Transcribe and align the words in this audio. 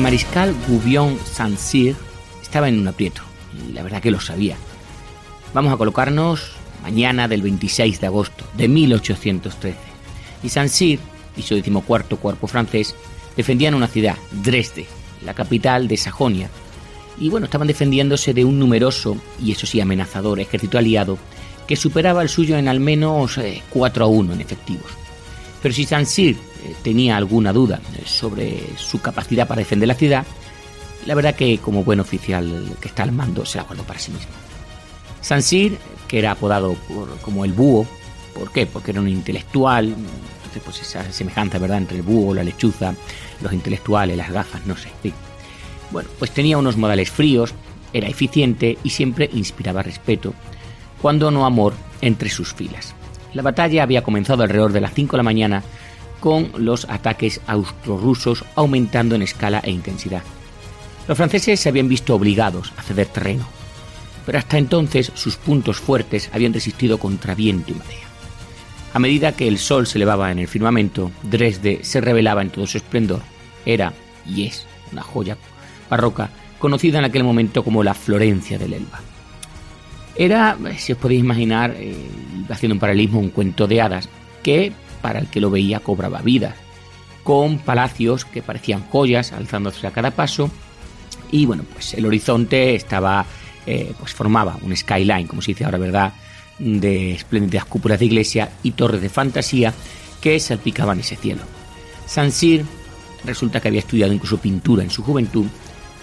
Mariscal 0.00 0.54
Gouvion 0.66 1.18
Saint-Cyr 1.24 1.94
estaba 2.40 2.68
en 2.68 2.78
un 2.78 2.88
aprieto, 2.88 3.20
y 3.68 3.72
la 3.72 3.82
verdad 3.82 4.00
que 4.00 4.10
lo 4.10 4.18
sabía. 4.18 4.56
Vamos 5.52 5.72
a 5.72 5.76
colocarnos 5.76 6.52
mañana 6.82 7.28
del 7.28 7.42
26 7.42 8.00
de 8.00 8.06
agosto 8.06 8.46
de 8.56 8.68
1813. 8.68 9.78
Y 10.42 10.48
Saint-Cyr 10.48 10.98
y 11.36 11.42
su 11.42 11.54
decimocuarto 11.54 12.16
cuerpo 12.16 12.46
francés 12.46 12.94
defendían 13.36 13.74
una 13.74 13.88
ciudad, 13.88 14.16
Dresde, 14.30 14.86
la 15.22 15.34
capital 15.34 15.86
de 15.86 15.98
Sajonia. 15.98 16.48
Y 17.18 17.28
bueno, 17.28 17.44
estaban 17.44 17.68
defendiéndose 17.68 18.32
de 18.32 18.46
un 18.46 18.58
numeroso 18.58 19.18
y 19.42 19.52
eso 19.52 19.66
sí 19.66 19.82
amenazador 19.82 20.40
ejército 20.40 20.78
aliado 20.78 21.18
que 21.66 21.76
superaba 21.76 22.22
el 22.22 22.30
suyo 22.30 22.56
en 22.56 22.68
al 22.68 22.80
menos 22.80 23.38
4 23.70 24.04
eh, 24.04 24.06
a 24.06 24.08
1 24.08 24.32
en 24.32 24.40
efectivos. 24.40 24.90
Pero 25.62 25.74
si 25.74 25.84
Saint-Cyr 25.84 26.36
tenía 26.82 27.16
alguna 27.16 27.52
duda 27.52 27.80
sobre 28.04 28.60
su 28.76 29.00
capacidad 29.00 29.46
para 29.46 29.60
defender 29.60 29.88
la 29.88 29.94
ciudad, 29.94 30.26
la 31.06 31.14
verdad 31.14 31.34
que 31.34 31.58
como 31.58 31.84
buen 31.84 32.00
oficial 32.00 32.76
que 32.80 32.88
está 32.88 33.02
al 33.02 33.12
mando 33.12 33.46
se 33.46 33.58
la 33.58 33.64
guardó 33.64 33.84
para 33.84 33.98
sí 33.98 34.10
mismo. 34.10 34.30
Sansir, 35.20 35.78
que 36.08 36.18
era 36.18 36.32
apodado 36.32 36.76
como 37.22 37.44
el 37.44 37.52
búho, 37.52 37.86
¿por 38.34 38.50
qué? 38.52 38.66
Porque 38.66 38.90
era 38.90 39.00
un 39.00 39.08
intelectual, 39.08 39.86
entonces 39.86 40.62
pues 40.64 40.80
esa 40.80 41.10
semejanza, 41.12 41.58
¿verdad?, 41.58 41.78
entre 41.78 41.98
el 41.98 42.02
búho, 42.02 42.34
la 42.34 42.44
lechuza, 42.44 42.94
los 43.42 43.52
intelectuales, 43.52 44.16
las 44.16 44.30
gafas, 44.30 44.66
no 44.66 44.76
sé. 44.76 44.88
Bueno, 45.90 46.08
pues 46.18 46.30
tenía 46.30 46.58
unos 46.58 46.76
modales 46.76 47.10
fríos, 47.10 47.54
era 47.92 48.08
eficiente 48.08 48.78
y 48.84 48.90
siempre 48.90 49.28
inspiraba 49.32 49.82
respeto, 49.82 50.34
cuando 51.02 51.30
no 51.30 51.46
amor 51.46 51.74
entre 52.00 52.30
sus 52.30 52.54
filas. 52.54 52.94
La 53.32 53.42
batalla 53.42 53.82
había 53.82 54.02
comenzado 54.02 54.42
alrededor 54.42 54.72
de 54.72 54.80
las 54.80 54.94
5 54.94 55.12
de 55.12 55.16
la 55.16 55.22
mañana 55.22 55.62
con 56.20 56.52
los 56.56 56.84
ataques 56.88 57.40
austrorusos 57.46 58.44
aumentando 58.54 59.14
en 59.14 59.22
escala 59.22 59.60
e 59.64 59.70
intensidad. 59.70 60.22
Los 61.08 61.16
franceses 61.16 61.58
se 61.58 61.68
habían 61.68 61.88
visto 61.88 62.14
obligados 62.14 62.72
a 62.76 62.82
ceder 62.82 63.08
terreno, 63.08 63.46
pero 64.26 64.38
hasta 64.38 64.58
entonces 64.58 65.10
sus 65.14 65.36
puntos 65.36 65.80
fuertes 65.80 66.30
habían 66.32 66.52
resistido 66.52 66.98
contra 66.98 67.34
viento 67.34 67.72
y 67.72 67.74
marea. 67.74 68.06
A 68.92 68.98
medida 68.98 69.32
que 69.32 69.48
el 69.48 69.58
sol 69.58 69.86
se 69.86 69.98
elevaba 69.98 70.30
en 70.30 70.38
el 70.38 70.48
firmamento, 70.48 71.10
Dresde 71.22 71.80
se 71.82 72.00
revelaba 72.00 72.42
en 72.42 72.50
todo 72.50 72.66
su 72.66 72.76
esplendor. 72.76 73.22
Era, 73.64 73.92
y 74.26 74.46
es, 74.46 74.66
una 74.92 75.02
joya 75.02 75.36
barroca 75.88 76.30
conocida 76.58 76.98
en 76.98 77.04
aquel 77.04 77.24
momento 77.24 77.64
como 77.64 77.82
la 77.82 77.94
Florencia 77.94 78.58
del 78.58 78.74
Elba. 78.74 79.00
Era, 80.16 80.58
si 80.76 80.92
os 80.92 80.98
podéis 80.98 81.20
imaginar, 81.20 81.74
eh, 81.78 81.96
haciendo 82.50 82.74
un 82.74 82.80
paralelismo, 82.80 83.20
un 83.20 83.30
cuento 83.30 83.66
de 83.66 83.80
hadas, 83.80 84.08
que 84.42 84.72
para 85.00 85.18
el 85.18 85.28
que 85.28 85.40
lo 85.40 85.50
veía 85.50 85.80
cobraba 85.80 86.22
vida, 86.22 86.54
con 87.22 87.58
palacios 87.58 88.24
que 88.24 88.42
parecían 88.42 88.86
joyas 88.88 89.32
alzándose 89.32 89.86
a 89.86 89.92
cada 89.92 90.10
paso 90.10 90.50
y 91.30 91.46
bueno, 91.46 91.64
pues 91.72 91.94
el 91.94 92.06
horizonte 92.06 92.74
estaba, 92.74 93.24
eh, 93.66 93.92
pues 93.98 94.12
formaba 94.12 94.58
un 94.62 94.76
skyline, 94.76 95.26
como 95.26 95.42
se 95.42 95.52
dice 95.52 95.64
ahora, 95.64 95.78
¿verdad?, 95.78 96.12
de 96.58 97.12
espléndidas 97.12 97.64
cúpulas 97.64 97.98
de 97.98 98.06
iglesia 98.06 98.50
y 98.62 98.72
torres 98.72 99.00
de 99.00 99.08
fantasía 99.08 99.72
que 100.20 100.38
salpicaban 100.40 101.00
ese 101.00 101.16
cielo. 101.16 101.42
Sansir 102.06 102.64
resulta 103.24 103.60
que 103.60 103.68
había 103.68 103.80
estudiado 103.80 104.12
incluso 104.12 104.38
pintura 104.38 104.82
en 104.82 104.90
su 104.90 105.02
juventud 105.02 105.46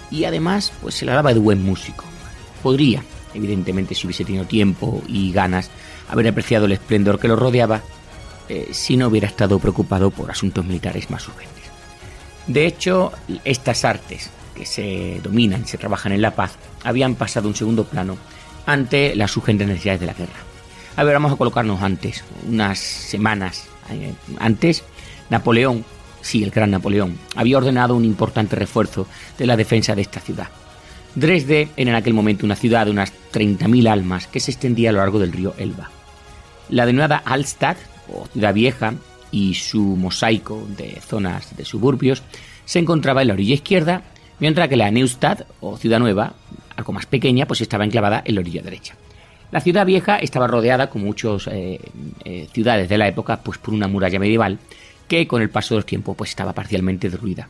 y 0.09 0.23
además 0.23 0.71
pues 0.81 0.95
se 0.95 1.05
la 1.05 1.13
daba 1.13 1.33
de 1.33 1.39
buen 1.39 1.63
músico. 1.63 2.05
Podría, 2.63 3.03
evidentemente 3.33 3.93
si 3.93 4.07
hubiese 4.07 4.25
tenido 4.25 4.45
tiempo 4.45 5.03
y 5.07 5.31
ganas, 5.31 5.69
haber 6.09 6.27
apreciado 6.27 6.65
el 6.65 6.71
esplendor 6.71 7.19
que 7.19 7.27
lo 7.27 7.35
rodeaba 7.35 7.83
eh, 8.49 8.69
si 8.71 8.97
no 8.97 9.07
hubiera 9.07 9.27
estado 9.27 9.59
preocupado 9.59 10.11
por 10.11 10.31
asuntos 10.31 10.65
militares 10.65 11.09
más 11.09 11.27
urgentes. 11.27 11.63
De 12.47 12.65
hecho, 12.65 13.11
estas 13.43 13.83
artes 13.83 14.29
que 14.55 14.65
se 14.65 15.19
dominan 15.21 15.65
se 15.65 15.77
trabajan 15.77 16.13
en 16.13 16.21
la 16.21 16.35
paz 16.35 16.53
habían 16.83 17.15
pasado 17.15 17.47
un 17.47 17.55
segundo 17.55 17.83
plano 17.83 18.17
ante 18.65 19.15
las 19.15 19.35
urgentes 19.37 19.67
necesidades 19.67 20.01
de 20.01 20.07
la 20.07 20.13
guerra. 20.13 20.39
A 20.95 21.03
ver, 21.03 21.13
vamos 21.13 21.31
a 21.31 21.35
colocarnos 21.35 21.81
antes, 21.81 22.23
unas 22.47 22.79
semanas 22.79 23.65
eh, 23.91 24.13
antes, 24.39 24.83
Napoleón, 25.29 25.85
sí, 26.21 26.43
el 26.43 26.51
gran 26.51 26.71
Napoleón, 26.71 27.17
había 27.35 27.57
ordenado 27.57 27.95
un 27.95 28.05
importante 28.05 28.55
refuerzo 28.55 29.07
de 29.37 29.45
la 29.45 29.57
defensa 29.57 29.95
de 29.95 30.01
esta 30.01 30.19
ciudad. 30.19 30.47
Dresde 31.15 31.69
era 31.77 31.91
en 31.91 31.95
aquel 31.95 32.13
momento 32.13 32.45
una 32.45 32.55
ciudad 32.55 32.85
de 32.85 32.91
unas 32.91 33.11
30.000 33.33 33.89
almas 33.89 34.27
que 34.27 34.39
se 34.39 34.51
extendía 34.51 34.89
a 34.89 34.93
lo 34.93 34.99
largo 34.99 35.19
del 35.19 35.31
río 35.31 35.53
Elba. 35.57 35.89
La 36.69 36.85
denominada 36.85 37.21
Alstadt 37.25 37.77
o 38.13 38.27
Ciudad 38.27 38.53
Vieja 38.53 38.93
y 39.31 39.53
su 39.55 39.81
mosaico 39.81 40.65
de 40.77 40.99
zonas 41.01 41.55
de 41.55 41.65
suburbios 41.65 42.23
se 42.65 42.79
encontraba 42.79 43.21
en 43.21 43.29
la 43.29 43.33
orilla 43.33 43.55
izquierda, 43.55 44.03
mientras 44.39 44.67
que 44.67 44.75
la 44.75 44.91
Neustadt 44.91 45.43
o 45.61 45.77
Ciudad 45.77 45.99
Nueva, 45.99 46.33
algo 46.75 46.93
más 46.93 47.05
pequeña, 47.05 47.45
pues 47.45 47.61
estaba 47.61 47.85
enclavada 47.85 48.21
en 48.25 48.35
la 48.35 48.41
orilla 48.41 48.61
derecha. 48.61 48.95
La 49.51 49.61
ciudad 49.61 49.85
vieja 49.85 50.17
estaba 50.17 50.47
rodeada, 50.47 50.89
como 50.89 51.05
muchas 51.05 51.47
eh, 51.47 51.79
eh, 52.25 52.47
ciudades 52.51 52.89
de 52.89 52.97
la 52.97 53.07
época, 53.07 53.39
pues 53.41 53.57
por 53.57 53.73
una 53.73 53.87
muralla 53.87 54.19
medieval 54.19 54.59
que 55.07 55.25
con 55.25 55.41
el 55.41 55.49
paso 55.49 55.73
de 55.73 55.79
los 55.79 55.85
tiempos 55.85 56.17
pues 56.17 56.31
estaba 56.31 56.53
parcialmente 56.53 57.09
derruida. 57.09 57.47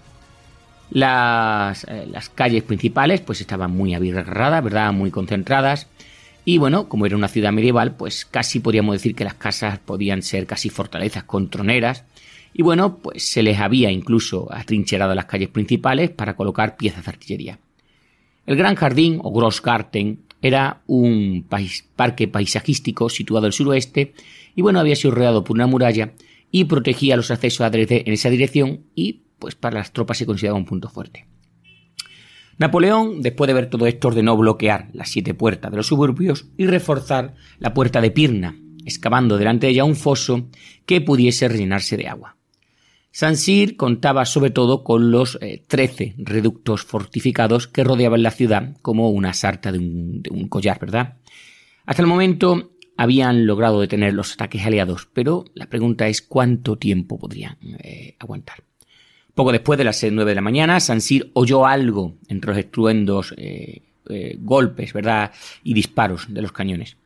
Las, 0.91 1.84
eh, 1.85 2.07
las 2.09 2.29
calles 2.29 2.63
principales 2.63 3.22
pues 3.22 3.41
estaban 3.41 3.72
muy 3.72 3.95
abigarradas, 3.95 4.63
¿verdad? 4.63 4.94
Muy 4.94 5.10
concentradas 5.10 5.88
y 6.49 6.59
bueno, 6.59 6.88
como 6.88 7.05
era 7.05 7.17
una 7.17 7.27
ciudad 7.27 7.51
medieval, 7.51 7.97
pues 7.97 8.23
casi 8.23 8.61
podríamos 8.61 8.95
decir 8.95 9.15
que 9.15 9.25
las 9.25 9.33
casas 9.33 9.79
podían 9.79 10.21
ser 10.21 10.45
casi 10.45 10.69
fortalezas 10.69 11.25
con 11.25 11.49
troneras. 11.49 12.05
Y 12.53 12.61
bueno, 12.61 12.99
pues 12.99 13.29
se 13.29 13.44
les 13.44 13.59
había 13.59 13.91
incluso 13.91 14.47
atrincherado 14.49 15.13
las 15.13 15.25
calles 15.25 15.49
principales 15.49 16.09
para 16.09 16.38
colocar 16.38 16.77
piezas 16.77 17.03
de 17.03 17.11
artillería. 17.11 17.59
El 18.45 18.55
Gran 18.55 18.75
Jardín 18.75 19.19
o 19.23 19.33
Grossgarten 19.33 20.21
era 20.41 20.83
un 20.88 21.45
parque 21.97 22.29
paisajístico 22.29 23.09
situado 23.09 23.47
al 23.47 23.51
suroeste 23.51 24.13
y 24.55 24.61
bueno, 24.61 24.79
había 24.79 24.95
sido 24.95 25.15
rodeado 25.15 25.43
por 25.43 25.57
una 25.57 25.67
muralla 25.67 26.13
y 26.50 26.63
protegía 26.63 27.17
los 27.17 27.29
accesos 27.29 27.59
a 27.59 27.67
en 27.73 28.13
esa 28.13 28.29
dirección 28.29 28.85
y 28.95 29.19
pues 29.38 29.55
para 29.55 29.79
las 29.79 29.91
tropas 29.91 30.17
se 30.17 30.25
consideraba 30.25 30.57
un 30.57 30.65
punto 30.65 30.88
fuerte. 30.88 31.25
Napoleón, 32.57 33.21
después 33.21 33.48
de 33.48 33.54
ver 33.54 33.69
todo 33.69 33.86
esto, 33.86 34.07
ordenó 34.07 34.36
bloquear 34.36 34.89
las 34.94 35.09
siete 35.09 35.33
puertas 35.33 35.69
de 35.71 35.77
los 35.77 35.88
suburbios 35.88 36.45
y 36.57 36.65
reforzar 36.65 37.36
la 37.59 37.74
puerta 37.74 38.01
de 38.01 38.12
Pirna, 38.12 38.56
excavando 38.86 39.38
delante 39.38 39.68
de 39.68 39.74
ella 39.74 39.83
un 39.83 39.95
foso 39.95 40.48
que 40.86 41.01
pudiese 41.01 41.48
rellenarse 41.48 41.98
de 41.98 42.07
agua. 42.07 42.38
Saint-Cyr 43.12 43.77
contaba 43.77 44.25
sobre 44.25 44.51
todo 44.51 44.83
con 44.83 45.12
los 45.12 45.39
13 45.68 46.04
eh, 46.04 46.13
reductos 46.18 46.83
fortificados 46.83 47.68
que 47.68 47.83
rodeaban 47.83 48.21
la 48.21 48.31
ciudad 48.31 48.77
como 48.81 49.10
una 49.10 49.33
sarta 49.33 49.71
de 49.71 49.80
un, 49.80 50.48
collar, 50.50 50.80
¿verdad? 50.80 51.18
Hasta 51.86 52.01
el 52.01 52.07
momento 52.07 52.74
habían 52.95 53.45
logrado 53.45 53.81
detener 53.81 54.13
los 54.13 54.33
ataques 54.33 54.65
aliados, 54.65 55.07
pero 55.13 55.45
la 55.53 55.68
pregunta 55.68 56.07
es 56.07 56.21
cuánto 56.21 56.77
tiempo 56.77 57.18
podrían 57.18 57.57
eh, 57.80 58.15
aguantar. 58.19 58.66
Poco 59.38 59.51
después 59.51 59.78
de 59.78 59.84
las 59.84 60.04
9 60.04 60.31
de 60.31 60.34
la 60.34 60.42
mañana, 60.42 60.80
Saint-Cyr 60.80 61.30
oyó 61.34 61.68
algo 61.68 62.16
entre 62.28 62.50
los 62.50 62.57
estruendos 62.57 63.36
eh, 63.38 63.84
golpes, 64.39 64.94
¿verdad? 64.94 65.31
y 65.63 65.75
disparos 65.75 66.25
de 66.34 66.42
los 66.42 66.51
cañones. 66.51 66.98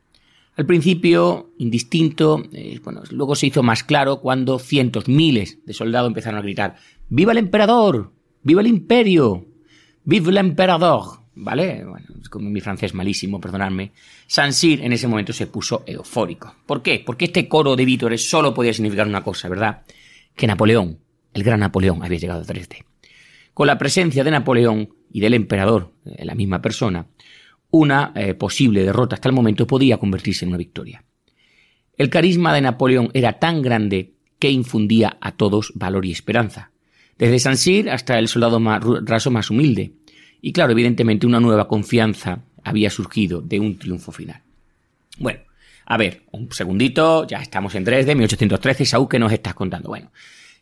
Al 0.56 0.64
principio, 0.64 1.50
indistinto, 1.58 2.42
eh, 2.54 2.80
bueno, 2.82 3.02
luego 3.10 3.34
se 3.34 3.48
hizo 3.48 3.62
más 3.62 3.84
claro 3.84 4.20
cuando 4.20 4.58
cientos, 4.58 5.08
miles 5.08 5.58
de 5.66 5.74
soldados 5.74 6.08
empezaron 6.08 6.38
a 6.38 6.42
gritar 6.42 6.76
¡Viva 7.10 7.32
el 7.32 7.38
emperador! 7.38 8.12
¡Viva 8.42 8.62
el 8.62 8.66
imperio! 8.68 9.44
¡Viva 10.02 10.30
el 10.30 10.38
emperador! 10.38 11.20
¿Vale? 11.34 11.84
Bueno, 11.84 12.06
mi 12.50 12.62
francés 12.62 12.94
malísimo, 12.94 13.42
perdonadme. 13.42 13.92
Saint-Cyr 14.26 14.80
en 14.82 14.94
ese 14.94 15.06
momento 15.06 15.34
se 15.34 15.48
puso 15.48 15.82
eufórico. 15.86 16.54
¿Por 16.64 16.80
qué? 16.80 17.02
Porque 17.04 17.26
este 17.26 17.46
coro 17.46 17.76
de 17.76 17.84
vítores 17.84 18.26
solo 18.26 18.54
podía 18.54 18.72
significar 18.72 19.06
una 19.06 19.22
cosa, 19.22 19.50
¿verdad? 19.50 19.82
Que 20.34 20.46
Napoleón, 20.46 20.98
el 21.34 21.42
gran 21.42 21.60
Napoleón, 21.60 22.02
había 22.02 22.18
llegado 22.18 22.40
a 22.40 22.44
Dresde. 22.44 22.84
Con 23.54 23.66
la 23.66 23.78
presencia 23.78 24.24
de 24.24 24.30
Napoleón 24.30 24.94
y 25.10 25.20
del 25.20 25.34
emperador, 25.34 25.92
eh, 26.04 26.24
la 26.24 26.34
misma 26.34 26.62
persona, 26.62 27.06
una 27.70 28.12
eh, 28.14 28.34
posible 28.34 28.84
derrota 28.84 29.16
hasta 29.16 29.28
el 29.28 29.34
momento 29.34 29.66
podía 29.66 29.98
convertirse 29.98 30.44
en 30.44 30.50
una 30.50 30.58
victoria. 30.58 31.04
El 31.96 32.10
carisma 32.10 32.54
de 32.54 32.62
Napoleón 32.62 33.10
era 33.14 33.38
tan 33.38 33.62
grande 33.62 34.14
que 34.38 34.50
infundía 34.50 35.18
a 35.20 35.32
todos 35.32 35.72
valor 35.74 36.04
y 36.04 36.12
esperanza, 36.12 36.70
desde 37.18 37.38
Saint-Cyr 37.38 37.90
hasta 37.90 38.18
el 38.18 38.28
soldado 38.28 38.58
raso 39.04 39.30
más 39.30 39.50
humilde. 39.50 39.92
Y 40.40 40.52
claro, 40.52 40.72
evidentemente 40.72 41.26
una 41.26 41.38
nueva 41.38 41.68
confianza 41.68 42.42
había 42.64 42.90
surgido 42.90 43.40
de 43.40 43.60
un 43.60 43.78
triunfo 43.78 44.10
final. 44.10 44.42
Bueno, 45.18 45.40
a 45.86 45.96
ver, 45.96 46.22
un 46.32 46.50
segundito, 46.52 47.26
ya 47.26 47.38
estamos 47.38 47.74
en 47.74 47.84
Dresde, 47.84 48.14
1813, 48.14 48.84
Saúl, 48.86 49.08
¿qué 49.08 49.18
nos 49.18 49.32
estás 49.32 49.54
contando? 49.54 49.88
Bueno, 49.88 50.10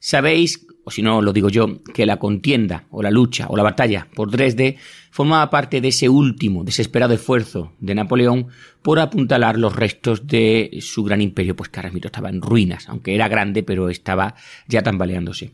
sabéis 0.01 0.67
o 0.85 0.91
si 0.91 1.03
no 1.03 1.23
lo 1.23 1.33
digo 1.33 1.49
yo, 1.49 1.83
que 1.95 2.07
la 2.07 2.19
contienda 2.19 2.85
o 2.91 3.03
la 3.03 3.11
lucha 3.11 3.47
o 3.49 3.57
la 3.57 3.63
batalla 3.63 4.09
por 4.15 4.31
Dresde 4.31 4.77
formaba 5.11 5.51
parte 5.51 5.81
de 5.81 5.89
ese 5.89 6.09
último 6.09 6.65
desesperado 6.65 7.15
esfuerzo 7.15 7.73
de 7.79 7.95
Napoleón 7.95 8.49
por 8.83 8.99
apuntalar 8.99 9.59
los 9.59 9.77
restos 9.77 10.27
de 10.27 10.79
su 10.81 11.05
gran 11.05 11.21
imperio, 11.21 11.55
pues 11.55 11.69
que 11.69 11.81
estaba 12.03 12.29
en 12.29 12.41
ruinas, 12.41 12.89
aunque 12.89 13.15
era 13.15 13.29
grande, 13.29 13.63
pero 13.63 13.89
estaba 13.91 14.35
ya 14.67 14.83
tambaleándose. 14.83 15.53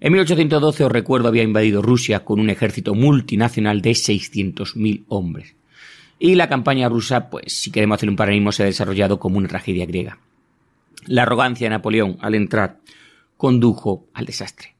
En 0.00 0.12
1812, 0.12 0.84
os 0.84 0.92
recuerdo, 0.92 1.28
había 1.28 1.42
invadido 1.44 1.80
Rusia 1.80 2.24
con 2.24 2.40
un 2.40 2.50
ejército 2.50 2.94
multinacional 2.94 3.80
de 3.80 3.92
600.000 3.92 5.04
hombres. 5.08 5.54
Y 6.18 6.34
la 6.34 6.48
campaña 6.48 6.88
rusa, 6.88 7.30
pues 7.30 7.52
si 7.52 7.70
queremos 7.70 7.96
hacer 7.96 8.08
un 8.08 8.16
paralelismo, 8.16 8.52
se 8.52 8.64
ha 8.64 8.66
desarrollado 8.66 9.18
como 9.18 9.38
una 9.38 9.48
tragedia 9.48 9.86
griega. 9.86 10.18
La 11.06 11.22
arrogancia 11.22 11.66
de 11.66 11.70
Napoleón 11.70 12.18
al 12.20 12.34
entrar 12.34 12.80
condujo 13.44 14.08
al 14.14 14.24
desastre. 14.24 14.74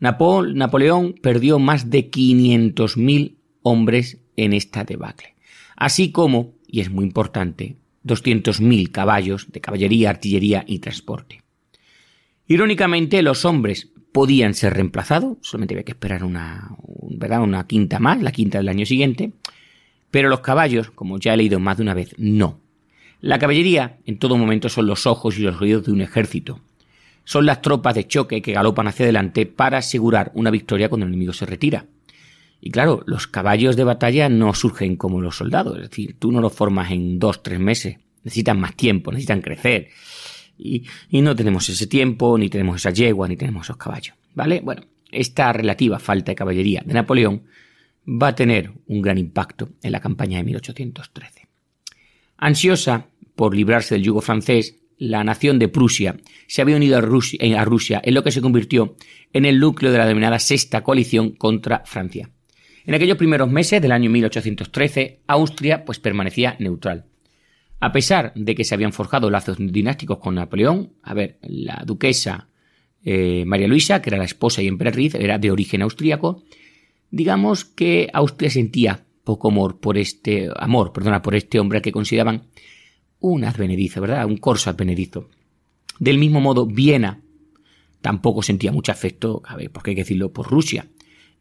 Napoleón 0.00 1.16
perdió 1.20 1.58
más 1.58 1.90
de 1.90 2.10
500.000 2.10 3.34
hombres 3.60 4.16
en 4.34 4.54
esta 4.54 4.82
debacle, 4.84 5.34
así 5.76 6.10
como, 6.10 6.54
y 6.66 6.80
es 6.80 6.88
muy 6.88 7.04
importante, 7.04 7.76
200.000 8.06 8.90
caballos 8.92 9.52
de 9.52 9.60
caballería, 9.60 10.08
artillería 10.08 10.64
y 10.66 10.78
transporte. 10.78 11.42
Irónicamente, 12.46 13.20
los 13.20 13.44
hombres 13.44 13.90
podían 14.10 14.54
ser 14.54 14.72
reemplazados, 14.72 15.36
solamente 15.42 15.74
había 15.74 15.84
que 15.84 15.92
esperar 15.92 16.24
una, 16.24 16.70
una 17.02 17.66
quinta 17.66 17.98
más, 17.98 18.22
la 18.22 18.32
quinta 18.32 18.56
del 18.56 18.70
año 18.70 18.86
siguiente, 18.86 19.32
pero 20.10 20.30
los 20.30 20.40
caballos, 20.40 20.90
como 20.92 21.18
ya 21.18 21.34
he 21.34 21.36
leído 21.36 21.60
más 21.60 21.76
de 21.76 21.82
una 21.82 21.92
vez, 21.92 22.14
no. 22.16 22.58
La 23.20 23.38
caballería 23.38 23.98
en 24.06 24.18
todo 24.18 24.38
momento 24.38 24.70
son 24.70 24.86
los 24.86 25.06
ojos 25.06 25.38
y 25.38 25.42
los 25.42 25.60
oídos 25.60 25.84
de 25.84 25.92
un 25.92 26.00
ejército, 26.00 26.62
son 27.28 27.44
las 27.44 27.60
tropas 27.60 27.94
de 27.94 28.06
choque 28.06 28.40
que 28.40 28.54
galopan 28.54 28.88
hacia 28.88 29.04
adelante 29.04 29.44
para 29.44 29.76
asegurar 29.76 30.32
una 30.32 30.50
victoria 30.50 30.88
cuando 30.88 31.04
el 31.04 31.12
enemigo 31.12 31.34
se 31.34 31.44
retira. 31.44 31.84
Y 32.58 32.70
claro, 32.70 33.02
los 33.04 33.26
caballos 33.26 33.76
de 33.76 33.84
batalla 33.84 34.30
no 34.30 34.54
surgen 34.54 34.96
como 34.96 35.20
los 35.20 35.36
soldados, 35.36 35.76
es 35.76 35.90
decir, 35.90 36.16
tú 36.18 36.32
no 36.32 36.40
los 36.40 36.54
formas 36.54 36.90
en 36.90 37.18
dos, 37.18 37.42
tres 37.42 37.60
meses, 37.60 37.98
necesitan 38.24 38.58
más 38.58 38.74
tiempo, 38.76 39.12
necesitan 39.12 39.42
crecer. 39.42 39.88
Y, 40.56 40.86
no 41.10 41.36
tenemos 41.36 41.68
ese 41.68 41.86
tiempo, 41.86 42.38
ni 42.38 42.48
tenemos 42.48 42.76
esa 42.76 42.92
yegua, 42.92 43.28
ni 43.28 43.36
tenemos 43.36 43.66
esos 43.66 43.76
caballos. 43.76 44.16
¿Vale? 44.34 44.62
Bueno, 44.64 44.84
esta 45.12 45.52
relativa 45.52 45.98
falta 45.98 46.32
de 46.32 46.36
caballería 46.36 46.82
de 46.82 46.94
Napoleón 46.94 47.42
va 48.06 48.28
a 48.28 48.34
tener 48.34 48.72
un 48.86 49.02
gran 49.02 49.18
impacto 49.18 49.68
en 49.82 49.92
la 49.92 50.00
campaña 50.00 50.38
de 50.38 50.44
1813. 50.44 51.46
Ansiosa 52.38 53.08
por 53.36 53.54
librarse 53.54 53.96
del 53.96 54.04
yugo 54.04 54.22
francés, 54.22 54.78
la 54.98 55.24
nación 55.24 55.58
de 55.58 55.68
Prusia 55.68 56.16
se 56.46 56.62
había 56.62 56.76
unido 56.76 56.98
a 56.98 57.00
Rusia, 57.00 58.00
en 58.02 58.14
lo 58.14 58.22
que 58.22 58.32
se 58.32 58.40
convirtió 58.40 58.96
en 59.32 59.44
el 59.44 59.60
núcleo 59.60 59.92
de 59.92 59.98
la 59.98 60.06
denominada 60.06 60.38
Sexta 60.38 60.82
Coalición 60.82 61.30
contra 61.30 61.82
Francia. 61.86 62.30
En 62.84 62.94
aquellos 62.94 63.18
primeros 63.18 63.50
meses 63.50 63.82
del 63.82 63.92
año 63.92 64.10
1813, 64.10 65.20
Austria 65.26 65.84
pues 65.84 65.98
permanecía 65.98 66.56
neutral. 66.58 67.04
A 67.80 67.92
pesar 67.92 68.32
de 68.34 68.54
que 68.54 68.64
se 68.64 68.74
habían 68.74 68.92
forjado 68.92 69.30
lazos 69.30 69.58
dinásticos 69.58 70.18
con 70.18 70.34
Napoleón, 70.34 70.94
a 71.02 71.14
ver, 71.14 71.38
la 71.42 71.82
duquesa 71.86 72.48
eh, 73.04 73.44
María 73.46 73.68
Luisa, 73.68 74.02
que 74.02 74.10
era 74.10 74.18
la 74.18 74.24
esposa 74.24 74.62
y 74.62 74.66
emperatriz, 74.66 75.14
era 75.14 75.38
de 75.38 75.50
origen 75.50 75.82
austríaco, 75.82 76.42
digamos 77.10 77.64
que 77.64 78.08
Austria 78.12 78.50
sentía 78.50 79.04
poco 79.22 79.48
amor 79.48 79.78
por 79.78 79.98
este 79.98 80.48
amor, 80.56 80.92
perdona, 80.92 81.22
por 81.22 81.34
este 81.34 81.60
hombre 81.60 81.82
que 81.82 81.92
consideraban 81.92 82.48
un 83.20 83.44
advenedizo, 83.44 84.00
¿verdad? 84.00 84.26
Un 84.26 84.36
corso 84.36 84.70
advenedizo. 84.70 85.28
Del 85.98 86.18
mismo 86.18 86.40
modo, 86.40 86.66
Viena 86.66 87.20
tampoco 88.00 88.42
sentía 88.42 88.72
mucho 88.72 88.92
afecto, 88.92 89.42
a 89.44 89.56
ver, 89.56 89.70
porque 89.70 89.90
hay 89.90 89.96
que 89.96 90.02
decirlo, 90.02 90.32
por 90.32 90.48
Rusia. 90.48 90.86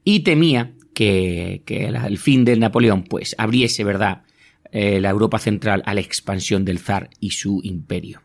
Y 0.03 0.21
temía 0.21 0.73
que, 0.93 1.61
el 1.67 2.17
fin 2.17 2.43
de 2.45 2.57
Napoleón, 2.57 3.03
pues, 3.03 3.35
abriese, 3.37 3.83
¿verdad?, 3.83 4.23
eh, 4.71 4.99
la 4.99 5.11
Europa 5.11 5.39
central 5.39 5.83
a 5.85 5.93
la 5.93 6.01
expansión 6.01 6.65
del 6.65 6.79
zar 6.79 7.09
y 7.19 7.31
su 7.31 7.61
imperio. 7.63 8.21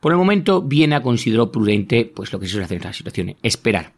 Por 0.00 0.12
el 0.12 0.18
momento, 0.18 0.62
Viena 0.62 1.02
consideró 1.02 1.50
prudente, 1.50 2.04
pues, 2.04 2.32
lo 2.32 2.38
que 2.38 2.46
se 2.46 2.52
suele 2.52 2.66
hacer 2.66 2.76
en 2.76 2.82
estas 2.82 2.96
situaciones, 2.96 3.36
esperar. 3.42 3.94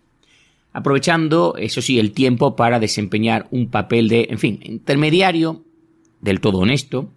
Aprovechando, 0.72 1.56
eso 1.58 1.82
sí, 1.82 1.98
el 1.98 2.12
tiempo 2.12 2.54
para 2.54 2.78
desempeñar 2.78 3.48
un 3.50 3.68
papel 3.68 4.08
de, 4.08 4.28
en 4.30 4.38
fin, 4.38 4.60
intermediario, 4.62 5.64
del 6.20 6.40
todo 6.40 6.58
honesto, 6.58 7.10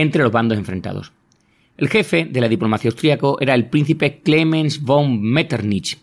entre 0.00 0.22
los 0.22 0.32
bandos 0.32 0.58
enfrentados. 0.58 1.12
El 1.76 1.88
jefe 1.88 2.24
de 2.24 2.40
la 2.40 2.48
diplomacia 2.48 2.88
austríaco 2.88 3.38
era 3.40 3.54
el 3.54 3.68
príncipe 3.68 4.20
Clemens 4.20 4.82
von 4.82 5.20
Metternich, 5.20 5.98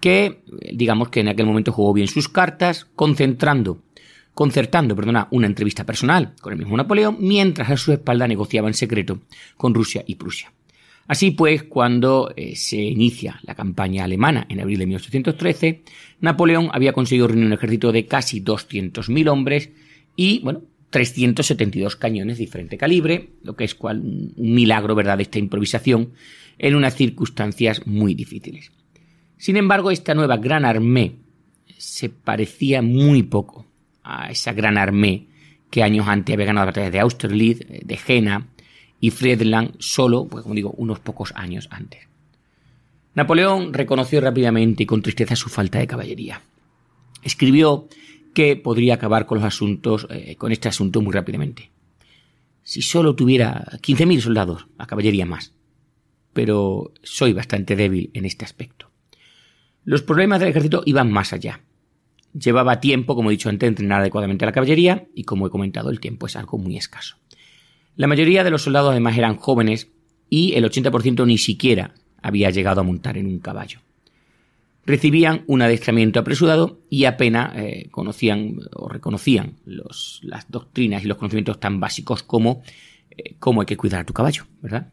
que 0.00 0.42
digamos 0.72 1.08
que 1.08 1.20
en 1.20 1.28
aquel 1.28 1.46
momento 1.46 1.72
jugó 1.72 1.92
bien 1.92 2.08
sus 2.08 2.28
cartas, 2.28 2.86
concentrando, 2.94 3.82
concertando, 4.34 4.94
perdona, 4.94 5.28
una 5.30 5.46
entrevista 5.46 5.84
personal 5.84 6.34
con 6.40 6.52
el 6.52 6.58
mismo 6.58 6.76
Napoleón, 6.76 7.16
mientras 7.20 7.70
a 7.70 7.76
su 7.76 7.92
espalda 7.92 8.28
negociaba 8.28 8.68
en 8.68 8.74
secreto 8.74 9.20
con 9.56 9.74
Rusia 9.74 10.04
y 10.06 10.16
Prusia. 10.16 10.52
Así 11.08 11.30
pues, 11.30 11.62
cuando 11.62 12.32
eh, 12.36 12.56
se 12.56 12.76
inicia 12.76 13.38
la 13.42 13.54
campaña 13.54 14.04
alemana 14.04 14.46
en 14.48 14.60
abril 14.60 14.80
de 14.80 14.86
1813, 14.86 15.82
Napoleón 16.20 16.68
había 16.72 16.92
conseguido 16.92 17.28
reunir 17.28 17.46
un 17.46 17.52
ejército 17.52 17.92
de 17.92 18.06
casi 18.06 18.42
200.000 18.42 19.30
hombres 19.30 19.70
y, 20.16 20.40
bueno, 20.40 20.62
372 20.96 21.94
cañones 21.96 22.38
de 22.38 22.44
diferente 22.44 22.78
calibre, 22.78 23.28
lo 23.42 23.54
que 23.54 23.64
es 23.64 23.74
cual, 23.74 24.00
un 24.00 24.32
milagro, 24.34 24.94
¿verdad?, 24.94 25.18
de 25.18 25.24
esta 25.24 25.38
improvisación 25.38 26.12
en 26.56 26.74
unas 26.74 26.96
circunstancias 26.96 27.86
muy 27.86 28.14
difíciles. 28.14 28.72
Sin 29.36 29.58
embargo, 29.58 29.90
esta 29.90 30.14
nueva 30.14 30.38
gran 30.38 30.64
armée 30.64 31.16
se 31.76 32.08
parecía 32.08 32.80
muy 32.80 33.22
poco 33.24 33.66
a 34.04 34.30
esa 34.30 34.54
gran 34.54 34.78
armée 34.78 35.26
que 35.70 35.82
años 35.82 36.08
antes 36.08 36.32
había 36.32 36.46
ganado 36.46 36.64
la 36.64 36.70
batalla 36.70 36.90
de 36.90 37.00
Austerlitz, 37.00 37.66
de 37.68 37.96
Jena 37.98 38.46
y 38.98 39.10
Friedland, 39.10 39.74
solo, 39.78 40.26
pues 40.26 40.44
como 40.44 40.54
digo, 40.54 40.70
unos 40.78 41.00
pocos 41.00 41.30
años 41.36 41.68
antes. 41.72 42.08
Napoleón 43.12 43.74
reconoció 43.74 44.22
rápidamente 44.22 44.84
y 44.84 44.86
con 44.86 45.02
tristeza 45.02 45.36
su 45.36 45.50
falta 45.50 45.78
de 45.78 45.88
caballería. 45.88 46.40
Escribió 47.22 47.86
que 48.36 48.54
podría 48.54 48.92
acabar 48.92 49.24
con 49.24 49.38
los 49.38 49.46
asuntos, 49.46 50.06
eh, 50.10 50.36
con 50.36 50.52
este 50.52 50.68
asunto 50.68 51.00
muy 51.00 51.10
rápidamente. 51.10 51.70
Si 52.62 52.82
solo 52.82 53.16
tuviera 53.16 53.64
15.000 53.80 54.20
soldados, 54.20 54.66
acabaría 54.76 55.24
más. 55.24 55.54
Pero 56.34 56.92
soy 57.02 57.32
bastante 57.32 57.76
débil 57.76 58.10
en 58.12 58.26
este 58.26 58.44
aspecto. 58.44 58.90
Los 59.84 60.02
problemas 60.02 60.40
del 60.40 60.50
ejército 60.50 60.82
iban 60.84 61.10
más 61.10 61.32
allá. 61.32 61.62
Llevaba 62.34 62.78
tiempo, 62.78 63.14
como 63.14 63.30
he 63.30 63.32
dicho 63.32 63.48
antes, 63.48 63.68
entrenar 63.68 64.00
adecuadamente 64.00 64.44
a 64.44 64.48
la 64.48 64.52
caballería 64.52 65.08
y 65.14 65.24
como 65.24 65.46
he 65.46 65.50
comentado, 65.50 65.88
el 65.88 65.98
tiempo 65.98 66.26
es 66.26 66.36
algo 66.36 66.58
muy 66.58 66.76
escaso. 66.76 67.16
La 67.94 68.06
mayoría 68.06 68.44
de 68.44 68.50
los 68.50 68.64
soldados 68.64 68.90
además 68.90 69.16
eran 69.16 69.36
jóvenes 69.36 69.88
y 70.28 70.52
el 70.56 70.70
80% 70.70 71.26
ni 71.26 71.38
siquiera 71.38 71.94
había 72.20 72.50
llegado 72.50 72.82
a 72.82 72.84
montar 72.84 73.16
en 73.16 73.28
un 73.28 73.38
caballo. 73.38 73.80
Recibían 74.86 75.42
un 75.46 75.62
adiestramiento 75.62 76.20
apresurado 76.20 76.80
y 76.88 77.04
apenas 77.04 77.56
eh, 77.56 77.88
conocían 77.90 78.56
o 78.72 78.88
reconocían 78.88 79.56
las 79.64 80.46
doctrinas 80.48 81.04
y 81.04 81.08
los 81.08 81.18
conocimientos 81.18 81.60
tan 81.60 81.80
básicos 81.80 82.22
como 82.22 82.62
eh, 83.10 83.34
cómo 83.38 83.60
hay 83.60 83.66
que 83.66 83.76
cuidar 83.76 84.00
a 84.00 84.06
tu 84.06 84.12
caballo, 84.12 84.44
¿verdad? 84.62 84.92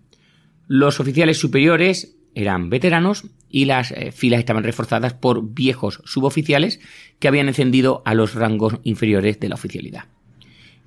Los 0.67 0.99
oficiales 0.99 1.37
superiores 1.37 2.15
eran 2.35 2.69
veteranos 2.69 3.25
y 3.49 3.65
las 3.65 3.91
eh, 3.91 4.11
filas 4.11 4.39
estaban 4.39 4.63
reforzadas 4.63 5.13
por 5.13 5.53
viejos 5.53 6.01
suboficiales 6.05 6.79
que 7.19 7.27
habían 7.27 7.47
encendido 7.47 8.01
a 8.05 8.15
los 8.15 8.33
rangos 8.33 8.79
inferiores 8.83 9.39
de 9.39 9.49
la 9.49 9.55
oficialidad. 9.55 10.05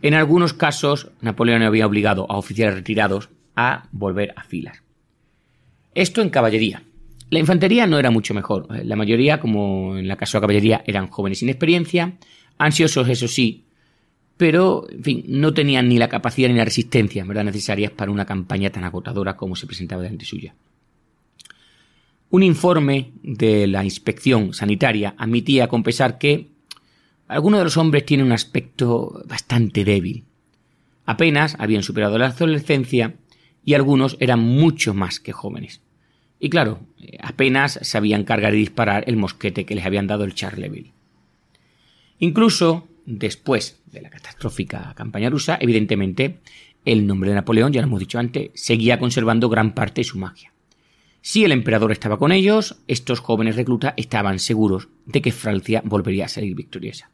En 0.02 0.14
algunos 0.14 0.52
casos, 0.52 1.10
Napoleón 1.20 1.62
había 1.62 1.86
obligado 1.86 2.30
a 2.30 2.36
oficiales 2.36 2.74
retirados 2.74 3.30
a 3.54 3.88
volver 3.92 4.34
a 4.36 4.42
filas. 4.42 4.82
Esto 5.94 6.20
en 6.20 6.30
caballería. 6.30 6.82
La 7.30 7.38
infantería 7.38 7.86
no 7.86 7.98
era 7.98 8.10
mucho 8.10 8.34
mejor. 8.34 8.68
La 8.84 8.96
mayoría, 8.96 9.40
como 9.40 9.96
en 9.96 10.06
la 10.06 10.16
caso 10.16 10.32
de 10.32 10.40
la 10.40 10.42
caballería, 10.42 10.84
eran 10.86 11.08
jóvenes 11.08 11.40
sin 11.40 11.48
experiencia, 11.48 12.16
ansiosos, 12.58 13.08
eso 13.08 13.26
sí, 13.26 13.66
pero, 14.36 14.86
en 14.90 15.02
fin, 15.02 15.24
no 15.28 15.54
tenían 15.54 15.88
ni 15.88 15.98
la 15.98 16.08
capacidad 16.08 16.48
ni 16.48 16.56
la 16.56 16.64
resistencia 16.64 17.24
¿verdad? 17.24 17.44
necesarias 17.44 17.90
para 17.90 18.10
una 18.10 18.26
campaña 18.26 18.70
tan 18.70 18.84
agotadora 18.84 19.36
como 19.36 19.56
se 19.56 19.66
presentaba 19.66 20.02
delante 20.02 20.26
suya. 20.26 20.54
Un 22.28 22.42
informe 22.42 23.12
de 23.22 23.66
la 23.66 23.84
inspección 23.84 24.52
sanitaria 24.52 25.14
admitía 25.16 25.68
con 25.68 25.82
pesar 25.82 26.18
que 26.18 26.48
algunos 27.28 27.58
de 27.60 27.64
los 27.64 27.76
hombres 27.76 28.04
tienen 28.04 28.26
un 28.26 28.32
aspecto 28.32 29.22
bastante 29.26 29.84
débil. 29.84 30.24
Apenas 31.06 31.56
habían 31.58 31.82
superado 31.82 32.18
la 32.18 32.26
adolescencia 32.26 33.14
y 33.64 33.74
algunos 33.74 34.16
eran 34.20 34.40
mucho 34.40 34.92
más 34.92 35.18
que 35.18 35.32
jóvenes. 35.32 35.80
Y 36.38 36.50
claro, 36.50 36.80
apenas 37.20 37.78
sabían 37.82 38.24
cargar 38.24 38.54
y 38.54 38.58
disparar 38.58 39.04
el 39.06 39.16
mosquete 39.16 39.64
que 39.64 39.74
les 39.74 39.86
habían 39.86 40.06
dado 40.06 40.24
el 40.24 40.34
Charleville. 40.34 40.92
Incluso 42.18 42.88
después 43.06 43.80
de 43.86 44.02
la 44.02 44.10
catastrófica 44.10 44.92
campaña 44.94 45.30
rusa, 45.30 45.58
evidentemente, 45.60 46.40
el 46.84 47.06
nombre 47.06 47.30
de 47.30 47.36
Napoleón, 47.36 47.72
ya 47.72 47.80
lo 47.80 47.88
hemos 47.88 48.00
dicho 48.00 48.18
antes, 48.18 48.50
seguía 48.54 48.98
conservando 48.98 49.48
gran 49.48 49.74
parte 49.74 50.00
de 50.00 50.04
su 50.04 50.18
magia. 50.18 50.52
Si 51.20 51.44
el 51.44 51.52
emperador 51.52 51.90
estaba 51.90 52.18
con 52.18 52.30
ellos, 52.30 52.76
estos 52.86 53.18
jóvenes 53.18 53.56
reclutas 53.56 53.94
estaban 53.96 54.38
seguros 54.38 54.88
de 55.06 55.22
que 55.22 55.32
Francia 55.32 55.82
volvería 55.84 56.26
a 56.26 56.28
salir 56.28 56.54
victoriosa. 56.54 57.10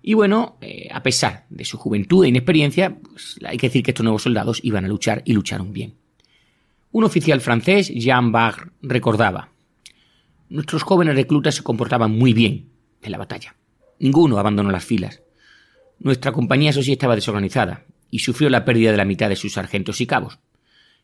Y 0.00 0.14
bueno, 0.14 0.56
eh, 0.60 0.88
a 0.90 1.02
pesar 1.02 1.44
de 1.50 1.64
su 1.64 1.76
juventud 1.76 2.24
e 2.24 2.28
inexperiencia, 2.28 2.96
pues, 2.98 3.38
hay 3.44 3.58
que 3.58 3.66
decir 3.66 3.82
que 3.82 3.90
estos 3.90 4.04
nuevos 4.04 4.22
soldados 4.22 4.60
iban 4.62 4.84
a 4.84 4.88
luchar 4.88 5.22
y 5.26 5.32
lucharon 5.32 5.72
bien. 5.72 5.96
Un 6.96 7.04
oficial 7.04 7.42
francés, 7.42 7.92
Jean 7.94 8.32
Barre, 8.32 8.70
recordaba, 8.80 9.50
Nuestros 10.48 10.82
jóvenes 10.82 11.14
reclutas 11.14 11.56
se 11.56 11.62
comportaban 11.62 12.10
muy 12.10 12.32
bien 12.32 12.70
en 13.02 13.12
la 13.12 13.18
batalla. 13.18 13.54
Ninguno 13.98 14.38
abandonó 14.38 14.70
las 14.70 14.86
filas. 14.86 15.22
Nuestra 15.98 16.32
compañía, 16.32 16.72
sí, 16.72 16.92
estaba 16.92 17.14
desorganizada 17.14 17.84
y 18.10 18.20
sufrió 18.20 18.48
la 18.48 18.64
pérdida 18.64 18.92
de 18.92 18.96
la 18.96 19.04
mitad 19.04 19.28
de 19.28 19.36
sus 19.36 19.52
sargentos 19.52 20.00
y 20.00 20.06
cabos. 20.06 20.38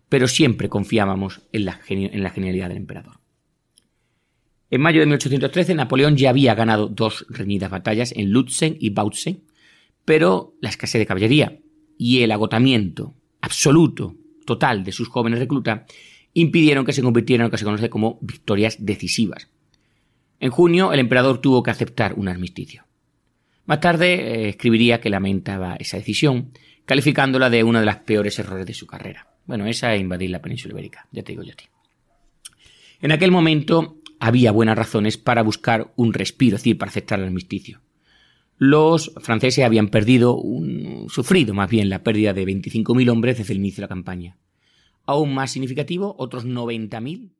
Pero 0.08 0.28
siempre 0.28 0.70
confiábamos 0.70 1.42
en 1.52 1.66
la, 1.66 1.78
en 1.86 2.22
la 2.22 2.30
genialidad 2.30 2.68
del 2.68 2.78
emperador. 2.78 3.20
En 4.70 4.80
mayo 4.80 5.00
de 5.00 5.06
1813, 5.08 5.74
Napoleón 5.74 6.16
ya 6.16 6.30
había 6.30 6.54
ganado 6.54 6.88
dos 6.88 7.26
reñidas 7.28 7.70
batallas 7.70 8.12
en 8.16 8.30
Lutzen 8.30 8.78
y 8.80 8.88
Bautzen, 8.88 9.44
pero 10.06 10.54
la 10.62 10.70
escasez 10.70 11.00
de 11.00 11.06
caballería 11.06 11.60
y 11.98 12.22
el 12.22 12.32
agotamiento 12.32 13.14
absoluto, 13.42 14.16
total 14.44 14.84
de 14.84 14.92
sus 14.92 15.08
jóvenes 15.08 15.38
reclutas 15.38 15.82
impidieron 16.34 16.84
que 16.84 16.92
se 16.92 17.02
convirtieran 17.02 17.44
en 17.44 17.46
lo 17.48 17.50
que 17.50 17.58
se 17.58 17.64
conoce 17.64 17.90
como 17.90 18.18
victorias 18.20 18.76
decisivas. 18.80 19.48
En 20.40 20.50
junio, 20.50 20.92
el 20.92 21.00
emperador 21.00 21.40
tuvo 21.40 21.62
que 21.62 21.70
aceptar 21.70 22.14
un 22.14 22.28
armisticio. 22.28 22.84
Más 23.66 23.80
tarde 23.80 24.14
eh, 24.14 24.48
escribiría 24.48 25.00
que 25.00 25.10
lamentaba 25.10 25.76
esa 25.76 25.96
decisión, 25.96 26.52
calificándola 26.84 27.48
de 27.48 27.62
uno 27.62 27.80
de 27.80 27.86
los 27.86 27.96
peores 27.96 28.38
errores 28.38 28.66
de 28.66 28.74
su 28.74 28.86
carrera. 28.86 29.28
Bueno, 29.46 29.66
esa 29.66 29.94
es 29.94 30.00
invadir 30.00 30.30
la 30.30 30.42
península 30.42 30.72
ibérica, 30.72 31.06
ya 31.12 31.22
te 31.22 31.32
digo 31.32 31.42
yo 31.42 31.52
a 31.52 31.56
ti. 31.56 31.64
En 33.00 33.12
aquel 33.12 33.30
momento 33.30 33.98
había 34.18 34.52
buenas 34.52 34.76
razones 34.76 35.16
para 35.16 35.42
buscar 35.42 35.92
un 35.96 36.12
respiro, 36.12 36.56
es 36.56 36.62
decir, 36.62 36.78
para 36.78 36.90
aceptar 36.90 37.18
el 37.18 37.26
armisticio. 37.26 37.80
Los 38.64 39.10
franceses 39.16 39.64
habían 39.64 39.88
perdido, 39.88 40.36
un, 40.36 41.08
sufrido 41.08 41.52
más 41.52 41.68
bien 41.68 41.88
la 41.88 42.04
pérdida 42.04 42.32
de 42.32 42.44
25.000 42.44 43.10
hombres 43.10 43.38
desde 43.38 43.54
el 43.54 43.58
inicio 43.58 43.78
de 43.78 43.86
la 43.86 43.88
campaña. 43.88 44.38
Aún 45.04 45.34
más 45.34 45.50
significativo, 45.50 46.14
otros 46.16 46.46
90.000 46.46 47.32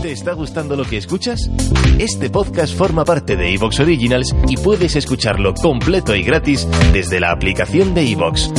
¿Te 0.00 0.12
está 0.12 0.34
gustando 0.34 0.76
lo 0.76 0.84
que 0.84 0.96
escuchas? 0.96 1.50
Este 1.98 2.30
podcast 2.30 2.76
forma 2.76 3.04
parte 3.04 3.34
de 3.34 3.52
Evox 3.52 3.80
Originals 3.80 4.32
y 4.48 4.56
puedes 4.56 4.94
escucharlo 4.94 5.54
completo 5.54 6.14
y 6.14 6.22
gratis 6.22 6.68
desde 6.92 7.18
la 7.18 7.32
aplicación 7.32 7.94
de 7.94 8.12
Evox. 8.12 8.52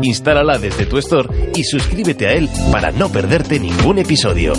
Instálala 0.00 0.56
desde 0.56 0.86
tu 0.86 0.96
store 0.96 1.52
y 1.54 1.64
suscríbete 1.64 2.28
a 2.28 2.32
él 2.32 2.48
para 2.72 2.92
no 2.92 3.10
perderte 3.10 3.60
ningún 3.60 3.98
episodio. 3.98 4.54